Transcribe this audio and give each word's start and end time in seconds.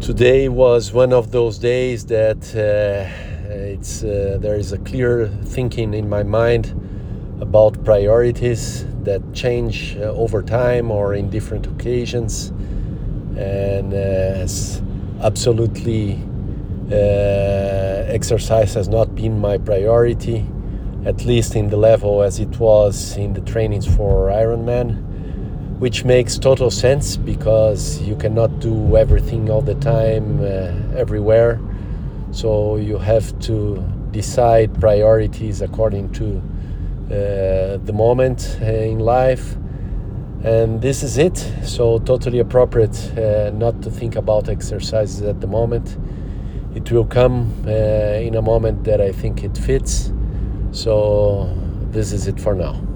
Today 0.00 0.48
was 0.48 0.94
one 0.94 1.12
of 1.12 1.30
those 1.30 1.58
days 1.58 2.06
that 2.06 2.38
uh, 2.56 3.52
it's 3.52 4.02
uh, 4.02 4.38
there 4.40 4.54
is 4.54 4.72
a 4.72 4.78
clear 4.78 5.28
thinking 5.44 5.92
in 5.92 6.08
my 6.08 6.22
mind 6.22 6.72
about 7.42 7.84
priorities 7.84 8.86
that 9.04 9.20
change 9.34 9.98
uh, 9.98 10.04
over 10.04 10.42
time 10.42 10.90
or 10.90 11.12
in 11.12 11.28
different 11.28 11.66
occasions, 11.66 12.48
and 13.36 13.92
uh, 13.92 14.48
absolutely 15.22 16.18
uh, 16.90 16.94
exercise 18.08 18.72
has 18.72 18.88
not 18.88 19.14
been 19.14 19.38
my 19.38 19.58
priority, 19.58 20.46
at 21.04 21.26
least 21.26 21.54
in 21.54 21.68
the 21.68 21.76
level 21.76 22.22
as 22.22 22.40
it 22.40 22.58
was 22.58 23.18
in 23.18 23.34
the 23.34 23.42
trainings 23.42 23.86
for 23.86 24.30
Ironman 24.30 25.09
which 25.80 26.04
makes 26.04 26.38
total 26.38 26.70
sense 26.70 27.16
because 27.16 28.00
you 28.02 28.14
cannot 28.14 28.60
do 28.60 28.96
everything 28.98 29.50
all 29.50 29.62
the 29.62 29.74
time, 29.76 30.38
uh, 30.40 30.46
everywhere. 30.94 31.58
So 32.32 32.76
you 32.76 32.98
have 32.98 33.36
to 33.40 33.82
decide 34.10 34.78
priorities 34.78 35.62
according 35.62 36.12
to 36.12 36.36
uh, 37.06 37.78
the 37.78 37.92
moment 37.94 38.58
uh, 38.60 38.66
in 38.66 38.98
life. 38.98 39.56
And 40.44 40.82
this 40.82 41.02
is 41.02 41.18
it. 41.18 41.36
So, 41.64 41.98
totally 41.98 42.38
appropriate 42.38 42.96
uh, 43.18 43.50
not 43.50 43.82
to 43.82 43.90
think 43.90 44.16
about 44.16 44.48
exercises 44.48 45.20
at 45.22 45.40
the 45.40 45.46
moment. 45.46 45.98
It 46.74 46.90
will 46.90 47.04
come 47.04 47.52
uh, 47.66 47.70
in 47.70 48.36
a 48.36 48.42
moment 48.42 48.84
that 48.84 49.00
I 49.00 49.12
think 49.12 49.44
it 49.44 49.58
fits. 49.58 50.12
So, 50.72 51.54
this 51.90 52.12
is 52.12 52.26
it 52.26 52.40
for 52.40 52.54
now. 52.54 52.89